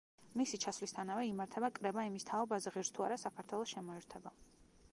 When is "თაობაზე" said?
2.31-2.73